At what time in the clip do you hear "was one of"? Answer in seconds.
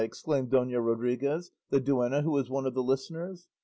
2.31-2.73